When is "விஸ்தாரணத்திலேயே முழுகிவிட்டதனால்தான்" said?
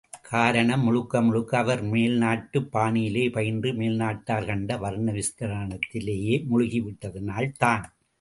5.11-7.83